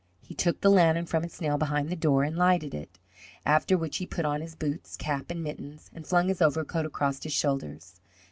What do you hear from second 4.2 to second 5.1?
on his boots,